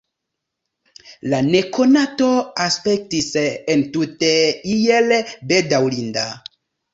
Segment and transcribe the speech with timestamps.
[1.33, 2.29] La nekonato
[2.65, 3.27] aspektis
[3.75, 4.31] entute
[4.79, 5.15] iel
[5.53, 6.27] bedaŭrinda.